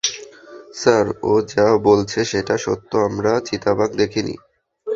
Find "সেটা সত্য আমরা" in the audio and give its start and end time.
2.25-3.31